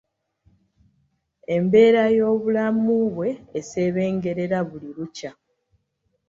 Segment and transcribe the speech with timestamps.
[1.55, 5.31] Embeera y'obulamu bwe esebengerera buli lukya.